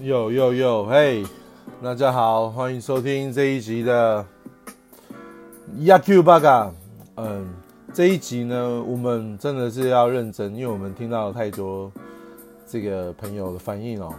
[0.00, 1.24] 哟哟哟，嘿，
[1.80, 4.26] 大家好，欢迎收听这一集的
[5.78, 6.70] Yaku Baga。
[7.14, 7.46] 嗯，
[7.92, 11.92] 这一集呢，我们真的是要认真，因为我们听到太多
[12.66, 14.12] 这个朋友的反应哦，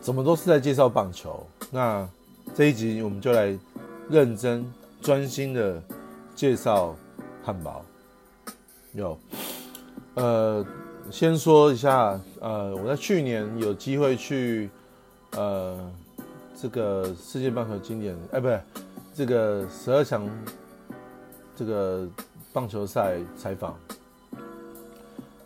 [0.00, 1.46] 怎么都是在介绍棒球。
[1.70, 2.08] 那
[2.54, 3.56] 这一集我们就来
[4.08, 4.64] 认真、
[5.02, 5.82] 专心的
[6.34, 6.96] 介绍
[7.44, 7.84] 汉堡。
[8.94, 9.18] 有，
[10.14, 10.64] 呃，
[11.10, 14.70] 先说一下，呃，我在去年有机会去。
[15.32, 15.78] 呃，
[16.56, 18.60] 这个世界棒球经典，哎，不对，
[19.14, 20.28] 这个十二强
[21.54, 22.08] 这个
[22.52, 23.76] 棒球赛采访。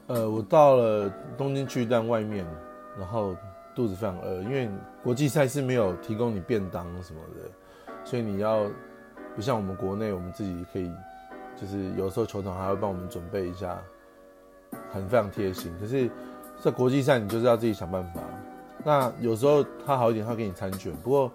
[0.06, 2.46] 呃，我到了东京巨蛋外面，
[2.98, 3.34] 然后
[3.74, 4.68] 肚子非常饿，因为
[5.02, 8.66] 国际赛是没有提供你便当什么的，所以你要
[9.34, 10.90] 不像我们国内，我们自己可以，
[11.60, 13.78] 就是有时候球场还会帮我们准备一下，
[14.92, 15.72] 很非常贴心。
[15.80, 16.10] 可是，
[16.62, 18.20] 在国际赛，你就是要自己想办法。
[18.84, 20.92] 那有时候他好一点，他给你餐券。
[21.04, 21.30] 不过，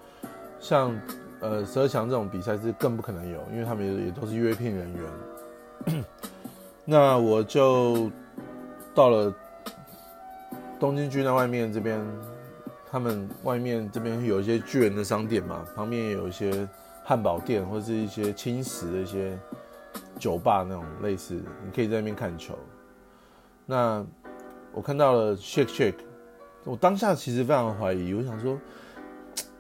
[0.60, 1.00] 像
[1.40, 4.92] 呃十二强这种比赛是更不可能有，因为他们也也都是约聘人
[5.86, 6.04] 员。
[6.84, 8.12] 那我就
[8.94, 9.34] 到了
[10.80, 12.06] 东京巨蛋外面这边，
[12.92, 16.68] 他们外面这边有一些巨人的商店嘛，旁边也有一些
[17.06, 19.38] 汉堡店或是一些轻食的一些
[20.20, 22.58] 酒吧那种类似的，你可以在那边看球。
[23.66, 24.06] 那
[24.74, 26.07] 我看到了 Shake Shake。
[26.68, 28.60] 我当下其实非常怀疑，我想说，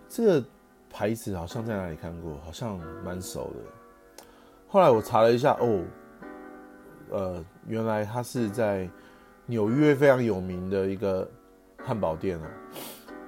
[0.10, 0.46] 这个
[0.90, 4.26] 牌子好像在哪里看过，好像蛮熟的。
[4.68, 5.84] 后来我查了一下，哦，
[7.10, 8.90] 呃，原来它是在
[9.46, 11.26] 纽约非常有名的一个
[11.78, 12.48] 汉堡店啊。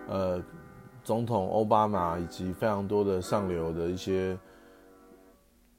[0.10, 0.44] 呃，
[1.02, 4.38] 总统奥巴马以及非常多的上流的一些，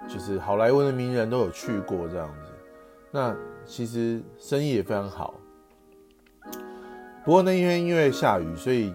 [0.09, 2.53] 就是好莱坞的名人都有去过这样子。
[3.11, 5.35] 那其实生意也非常好。
[7.25, 8.95] 不过那天因为下雨，所以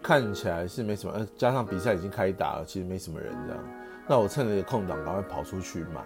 [0.00, 1.12] 看起来是没什么。
[1.12, 3.64] 呃，加上比赛已经开打了，其实没什么人这样。
[4.06, 6.00] 那我趁着空档赶快跑出去买，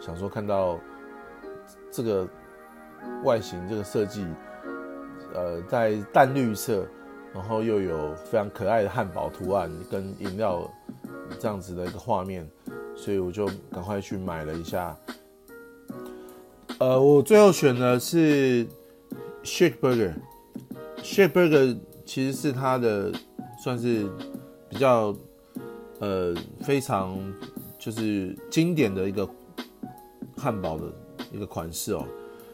[0.00, 0.78] 想说看到
[1.92, 2.26] 这个
[3.22, 4.26] 外形、这个设计，
[5.34, 6.86] 呃，在淡绿色，
[7.34, 10.68] 然后又有非常可爱的汉堡图案跟饮料
[11.38, 12.48] 这样子的一个画面，
[12.96, 14.96] 所以我就赶快去买了一下。
[16.78, 18.66] 呃，我最后选的是
[19.44, 20.14] Shake Burger。
[21.08, 21.74] Shake Burger
[22.04, 23.10] 其实是它的
[23.58, 24.06] 算是
[24.68, 25.16] 比较
[26.00, 27.18] 呃非常
[27.78, 29.26] 就是经典的一个
[30.36, 30.84] 汉堡的
[31.32, 32.04] 一个款式哦，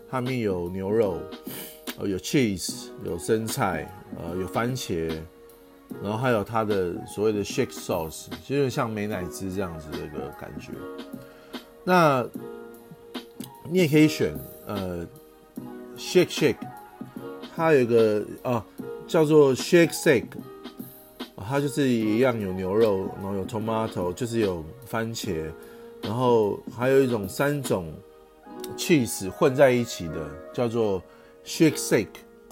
[0.09, 1.19] 它里面有牛肉，
[1.99, 5.13] 呃有 cheese，有生菜，呃有番茄，
[6.01, 10.71] 然后还有它的所谓的 shake sauce，其实像美乃滋这样子的一个感觉。
[11.83, 12.25] 那
[13.69, 14.33] 你也可以选
[14.69, 15.05] 呃
[15.97, 16.57] shake shake。
[17.57, 18.65] 它有个啊，
[19.07, 20.27] 叫做 Shake Shake，
[21.37, 25.51] 它就是一样有牛肉，然后有 tomato，就是有番茄，
[26.03, 27.93] 然后还有一种三种
[28.77, 31.01] cheese 混在一起的，叫做
[31.45, 32.09] Shake Shake，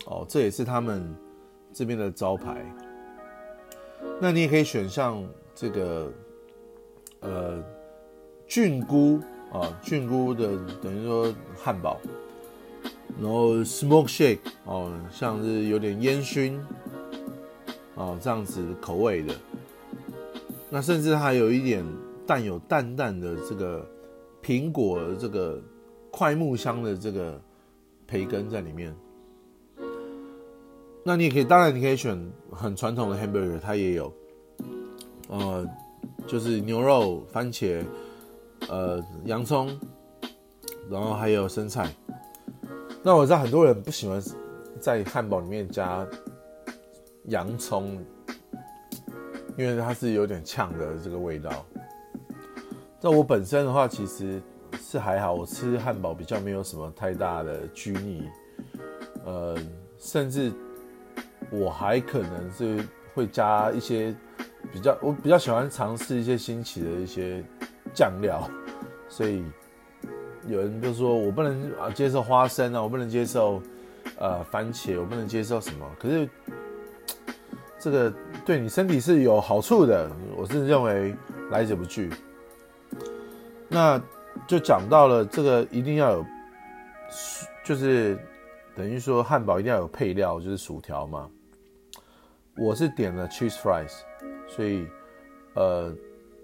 [0.06, 1.12] 哦，这也是他们
[1.72, 2.64] 这边的招牌。
[4.20, 6.12] 那你也可以选上这个
[7.20, 7.60] 呃
[8.46, 9.20] 菌菇
[9.52, 12.00] 啊，菌菇的等于说汉堡。
[13.20, 16.60] 然后 smoke shake 哦，像是有点烟熏
[17.94, 19.34] 哦这样子口味的，
[20.70, 21.84] 那甚至还有一点
[22.26, 23.86] 带有淡淡的这个
[24.42, 25.62] 苹果这个
[26.10, 27.40] 快木香的这个
[28.06, 28.94] 培根在里面。
[31.04, 34.12] 那你也可以，当然你可以选很传统的 hamburger，它也有，
[35.28, 35.66] 呃，
[36.28, 37.84] 就是牛肉、番茄、
[38.68, 39.76] 呃洋葱，
[40.88, 41.92] 然后还有生菜。
[43.04, 44.22] 那我知道很多人不喜欢
[44.78, 46.06] 在汉堡里面加
[47.24, 47.98] 洋葱，
[49.56, 51.50] 因为它是有点呛的这个味道。
[53.00, 54.40] 那我本身的话其实
[54.80, 58.28] 是还好，我吃汉堡比较没有什么太大的拘泥，
[59.24, 59.58] 呃，
[59.98, 60.52] 甚至
[61.50, 64.14] 我还可能是会加一些
[64.72, 67.42] 比较，我比较喜欢尝试一些新奇的一些
[67.92, 68.48] 酱料，
[69.08, 69.42] 所以。
[70.48, 73.62] 有人就说我不能啊接受花生啊，我不能接受
[74.18, 75.88] 呃番茄，我不能接受什么。
[76.00, 76.28] 可是
[77.78, 78.12] 这个
[78.44, 81.14] 对你身体是有好处的，我是认为
[81.50, 82.10] 来者不拒。
[83.68, 84.02] 那
[84.48, 86.26] 就讲到了这个一定要有，
[87.64, 88.18] 就是
[88.74, 91.30] 等于说汉堡一定要有配料，就是薯条嘛。
[92.56, 93.92] 我是点了 cheese fries，
[94.48, 94.88] 所以
[95.54, 95.94] 呃，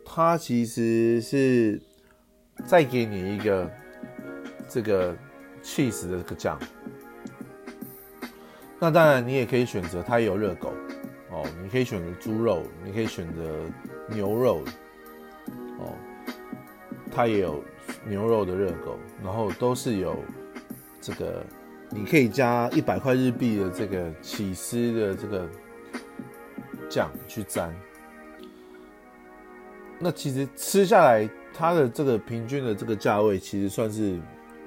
[0.04, 1.82] 它其实是
[2.64, 3.68] 再给你一个。
[4.68, 5.16] 这个
[5.62, 6.58] cheese 的这个酱，
[8.78, 10.72] 那当然你也可以选择它也有热狗。
[11.30, 13.60] 哦，你可以选择猪肉，你可以选择
[14.08, 14.62] 牛肉，
[15.78, 15.92] 哦，
[17.12, 17.62] 它也有
[18.06, 20.16] 牛肉的热狗，然后都是有
[21.02, 21.44] 这个，
[21.90, 25.46] 你可以加一百块日币的这个起司的这个
[26.88, 27.74] 酱去沾。
[29.98, 34.18] 那其实吃下来，它的这个平均的这个价位其实算是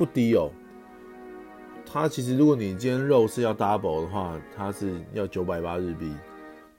[0.01, 0.50] 不低哦。
[1.86, 6.07] 它其实如果你今天肉是要 double 的话，它是要九百八日币；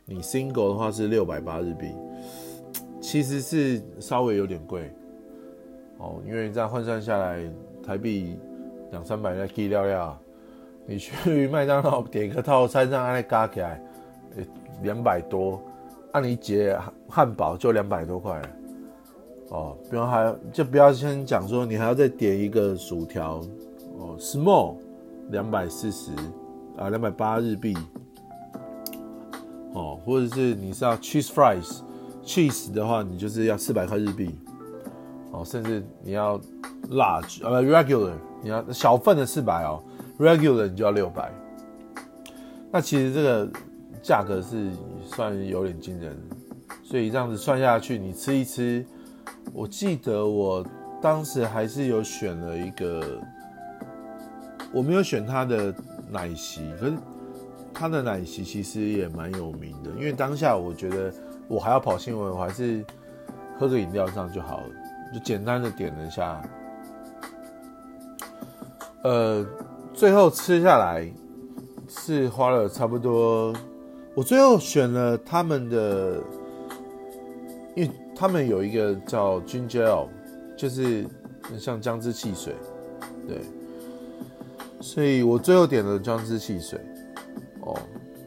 [0.05, 1.95] 你 single 的话是六百八日币，
[3.01, 4.93] 其实是稍微有点贵
[5.99, 6.21] 哦。
[6.27, 7.49] 因为这样换算下来，
[7.87, 8.37] 台币
[8.91, 10.19] 两三百在 K 料料，
[10.85, 13.81] 你去麦当劳点个套餐，让它加起来，
[14.83, 15.63] 两百多。
[16.11, 16.77] 按你解
[17.09, 18.43] 汉堡就两百多块
[19.53, 23.41] 哦，不用还就不要先讲说你还要再点一个薯条。
[23.99, 24.77] 哦，small
[25.29, 26.11] 两百四十
[26.77, 27.77] 啊，两百八日币。
[29.75, 34.35] 哦，或者是你是要 cheese fries，cheese 的话你就是要四百块日币。
[35.31, 36.41] 哦，甚至你要
[36.91, 39.83] large 呃 regular 你要小份的四百哦
[40.19, 41.31] ，regular 你就要六百，
[42.71, 43.49] 那其实这个。
[44.03, 44.73] 价格是
[45.05, 46.21] 算有点惊人，
[46.83, 48.85] 所以这样子算下去，你吃一吃，
[49.53, 50.65] 我记得我
[51.01, 53.21] 当时还是有选了一个，
[54.73, 55.75] 我没有选他的
[56.11, 56.93] 奶昔，可是
[57.75, 61.13] 他的奶昔其实也蛮有名的，因为当下我觉得
[61.49, 62.85] 我还要跑新闻，我还是
[63.59, 64.67] 喝个饮料这样就好了，
[65.13, 66.43] 就简单的点了一下，
[69.03, 69.45] 呃，
[69.93, 71.07] 最后吃下来
[71.89, 73.55] 是花了差不多。
[74.15, 76.21] 我最后选了他们的，
[77.75, 80.07] 因为他们有一个叫 Ginger，
[80.57, 81.07] 就是
[81.59, 82.55] 像姜汁汽水，
[83.27, 83.41] 对，
[84.81, 86.81] 所以我最后点了姜汁汽水。
[87.63, 87.79] 哦，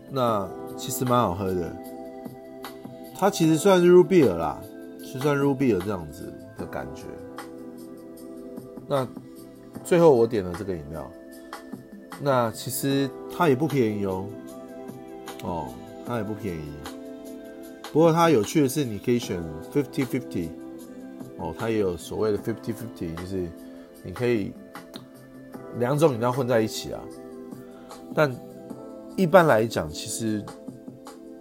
[0.09, 1.75] 那其实蛮好喝的，
[3.17, 4.61] 它其实算是 r u b i 啦，
[5.03, 7.03] 是算 Ruby 这样子的感觉。
[8.87, 9.05] 那
[9.83, 11.11] 最后我点了这个饮料，
[12.21, 14.25] 那其实它也不便宜哦。
[15.43, 15.67] 哦，
[16.07, 16.71] 它也不便宜。
[17.95, 19.41] 不过它有趣的是，你可以选
[19.73, 20.49] fifty fifty。
[21.37, 23.47] 哦，它也有所谓的 fifty fifty，就是
[24.03, 24.51] 你可以
[25.79, 26.99] 两种饮料混在一起啊。
[28.13, 28.29] 但
[29.15, 30.43] 一般来讲，其实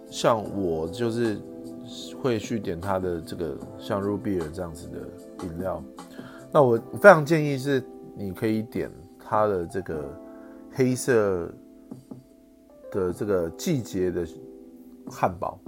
[0.09, 1.37] 像我就是
[2.21, 5.83] 会去点它的这个像 Ruby 这样子的饮料。
[6.53, 7.83] 那我非常建议是，
[8.15, 10.05] 你可以点它的这个
[10.71, 11.51] 黑色。
[12.91, 14.25] 的这个季节的
[15.11, 15.59] 汉堡，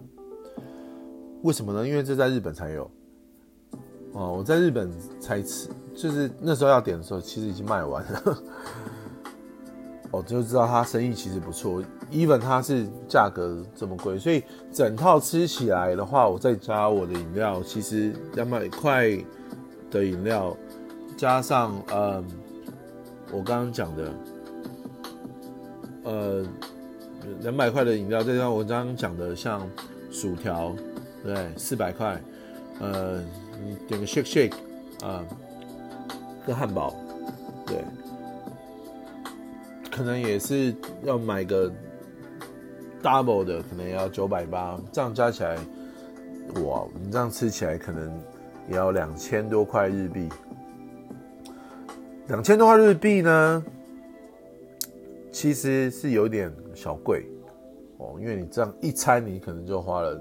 [1.44, 1.88] 为什么呢？
[1.88, 2.90] 因为这在日本才有
[4.14, 8.44] 哦，我在日本才吃，就是那时候要点的时候，其实已经卖完了。
[10.12, 19.10] 哦，就知道它生意其实不错，even 它是价格这么贵，所以整套吃起来的话，我再加我的饮料，其实两百块
[19.92, 20.56] 的饮料，
[21.18, 22.26] 加上嗯，
[23.32, 24.14] 我刚刚讲的，
[26.04, 26.46] 呃。
[27.42, 29.70] 两百块的饮料，这段我刚刚讲的，像
[30.10, 30.74] 薯条，
[31.28, 32.18] 对，四百块，
[32.80, 33.22] 呃，
[33.62, 34.54] 你点个 shake shake
[35.06, 35.26] 啊，
[36.46, 36.96] 个汉堡，
[37.66, 37.84] 对，
[39.92, 41.70] 可能也是要买个
[43.04, 45.58] double 的，可能要九百八，这样加起来，
[46.64, 48.10] 哇，你这样吃起来可能
[48.70, 50.30] 也要两千多块日币，
[52.30, 53.66] 两千多块日币呢？
[55.30, 57.26] 其实是有点小贵
[57.98, 60.18] 哦，因为你这样一餐，你可能就花了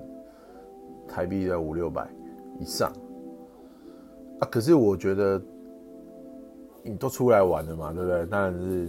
[1.08, 2.08] 台币的五六百
[2.58, 2.92] 以上
[4.40, 4.48] 啊。
[4.50, 5.40] 可是我觉得
[6.82, 8.26] 你都出来玩了嘛，对不对？
[8.26, 8.88] 当然是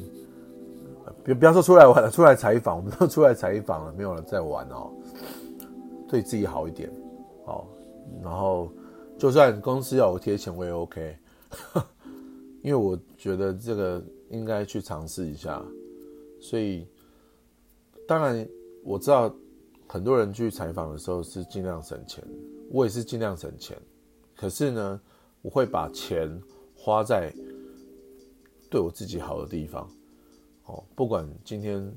[1.23, 4.91] 别不要说出来玩了，出来采访，我们都出来采访了，没有人再玩哦。
[6.07, 6.89] 对自己好一点
[7.45, 7.65] 哦，
[8.23, 8.71] 然后
[9.17, 11.17] 就算公司要我贴钱，我也 OK，
[12.63, 15.61] 因为我觉得这个应该去尝试一下。
[16.39, 16.87] 所以，
[18.07, 18.47] 当然
[18.85, 19.29] 我知道
[19.87, 22.23] 很多人去采访的时候是尽量省钱，
[22.69, 23.77] 我也是尽量省钱。
[24.35, 25.01] 可是呢，
[25.41, 26.29] 我会把钱
[26.75, 27.33] 花在
[28.69, 29.89] 对我自己好的地方。
[30.65, 31.89] 哦，不管今天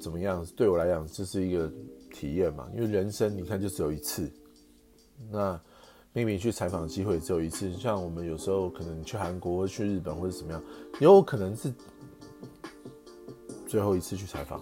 [0.00, 1.72] 怎么样，对我来讲这是一个
[2.12, 2.68] 体验嘛。
[2.74, 4.30] 因为人生你看就只有一次，
[5.30, 5.58] 那
[6.12, 7.72] 秘密去采访机会只有一次。
[7.74, 10.62] 像我们有时候可能去韩国或、去日本或者怎么样，
[11.00, 11.72] 有可能是。
[13.66, 14.60] 最后一次去采访，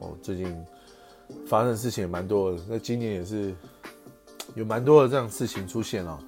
[0.00, 0.52] 哦，最近
[1.46, 2.58] 发生的事情也蛮多的。
[2.68, 3.54] 那今年也是
[4.54, 6.18] 有蛮多的这样事情出现哦。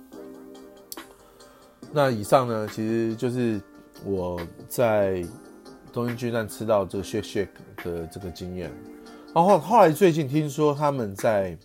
[1.92, 3.60] 那以上呢，其实就是
[4.04, 5.22] 我在
[5.92, 8.72] 东京巨蛋吃到这个 shake shake 的这个经验。
[9.34, 11.56] 然后后来最近听说他们在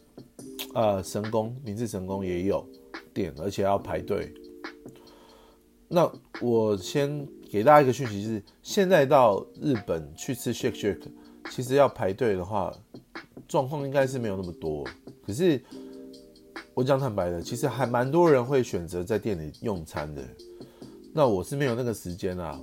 [0.74, 2.68] 呃神宫明治神宫也有
[3.14, 4.34] 店，而且要排队。
[5.88, 11.02] 那我先给大家一个讯息，是现在到日本去吃 shake shake，
[11.50, 12.74] 其实要排队的话，
[13.48, 14.84] 状况应该是没有那么多。
[15.26, 15.62] 可是
[16.74, 20.22] 我讲坦白的，其实还蛮多人会选择在店里用餐的。
[21.14, 22.60] 那我是没有那个时间啊，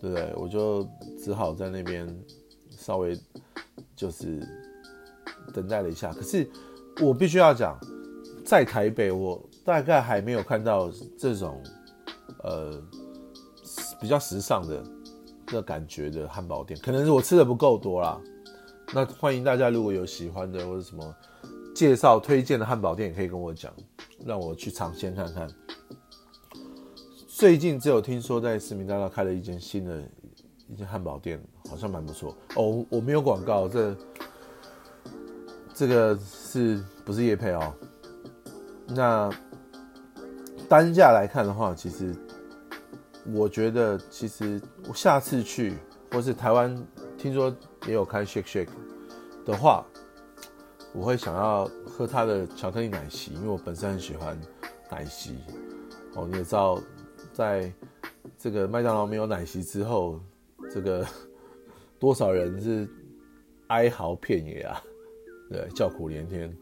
[0.00, 0.32] 对不对？
[0.36, 0.86] 我就
[1.22, 2.06] 只好在那边
[2.70, 3.18] 稍微
[3.94, 4.40] 就是
[5.54, 6.12] 等待了一下。
[6.12, 6.48] 可是
[7.00, 7.78] 我必须要讲，
[8.44, 11.62] 在台北，我大概还没有看到这种。
[12.42, 12.80] 呃，
[14.00, 14.84] 比较时尚的
[15.46, 18.20] 的感觉的汉堡店，可能是我吃的不够多啦。
[18.94, 21.14] 那欢迎大家如果有喜欢的或者什么
[21.74, 23.72] 介绍推荐的汉堡店，也可以跟我讲，
[24.24, 25.48] 让我去尝鲜看看。
[27.26, 30.02] 最近只有听说在市民大道开了一间新的
[30.68, 32.84] 一间汉堡店，好像蛮不错哦。
[32.88, 33.96] 我没有广告，这
[35.74, 37.74] 这个是不是叶配哦？
[38.88, 39.30] 那
[40.68, 42.14] 单价来看的话，其实。
[43.34, 45.74] 我觉得其实我下次去，
[46.12, 46.80] 或是台湾
[47.18, 47.52] 听说
[47.86, 48.68] 也有开 shake shake
[49.44, 49.86] 的话，
[50.92, 54.38] 我会想要喝它的巧克力奶昔，因为我本身很喜欢
[54.90, 55.36] 奶昔。
[56.14, 56.80] 哦，你也知道，
[57.32, 57.72] 在
[58.38, 60.20] 这个麦当劳没有奶昔之后，
[60.70, 61.06] 这个
[61.98, 62.88] 多少人是
[63.68, 64.82] 哀嚎遍野啊，
[65.50, 66.54] 对，叫苦连天。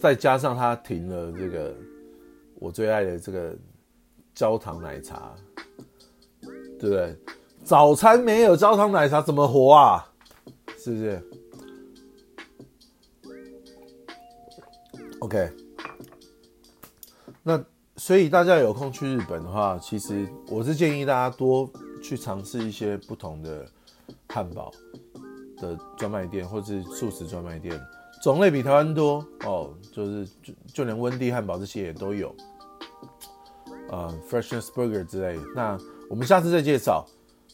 [0.00, 1.74] 再加上他停了这个
[2.54, 3.56] 我最爱的这个。
[4.34, 5.34] 焦糖奶茶，
[6.78, 7.16] 对不对？
[7.68, 10.02] 早餐没有焦糖奶茶怎么活啊？
[10.78, 11.22] 是不是
[15.18, 15.50] ？OK，
[17.42, 17.62] 那
[17.96, 21.70] 所以大家有空去日本的话，其实我是建议大家多
[22.02, 23.66] 去尝试一些不同的
[24.30, 24.72] 汉堡
[25.58, 27.78] 的专卖店，或是素食专卖店，
[28.22, 29.74] 种类比台湾多哦。
[29.92, 32.34] 就是就就连温蒂汉堡这些也都有。
[33.90, 37.06] 呃，Freshness Burger 之类的，那我们下次再介绍，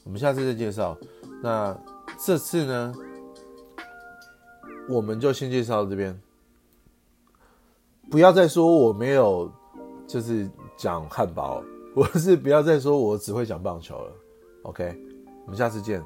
[0.04, 0.96] 我们下次再介绍。
[1.42, 1.76] 那
[2.24, 2.92] 这次呢，
[4.88, 6.18] 我们就先介绍到这边，
[8.10, 9.50] 不要再说我没有，
[10.06, 11.62] 就是讲汉堡，
[11.94, 14.12] 我是不要再说我只会讲棒球了。
[14.62, 14.96] OK，
[15.44, 16.02] 我们下次见。